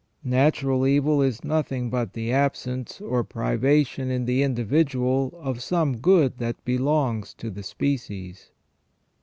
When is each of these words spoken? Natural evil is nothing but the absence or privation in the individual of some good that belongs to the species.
Natural 0.25 0.87
evil 0.87 1.21
is 1.21 1.43
nothing 1.43 1.91
but 1.91 2.13
the 2.13 2.31
absence 2.31 2.99
or 3.01 3.23
privation 3.23 4.09
in 4.09 4.25
the 4.25 4.41
individual 4.41 5.31
of 5.39 5.61
some 5.61 5.97
good 5.97 6.39
that 6.39 6.65
belongs 6.65 7.35
to 7.35 7.51
the 7.51 7.61
species. 7.61 8.49